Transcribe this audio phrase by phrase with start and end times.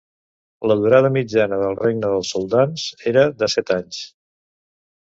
[0.71, 4.03] La durada mitjana del regne dels soldans era de set anys.